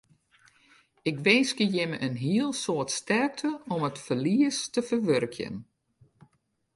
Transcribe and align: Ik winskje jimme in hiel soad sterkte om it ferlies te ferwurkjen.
Ik 1.09 1.17
winskje 1.25 1.65
jimme 1.73 1.97
in 2.07 2.15
hiel 2.23 2.51
soad 2.63 2.89
sterkte 2.99 3.49
om 3.73 3.81
it 3.89 3.97
ferlies 4.05 4.57
te 4.73 4.81
ferwurkjen. 4.89 5.55